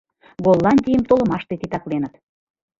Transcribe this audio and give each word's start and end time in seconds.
Голландийым 0.45 1.03
толымаште 1.09 1.53
титакленыт. 1.61 2.13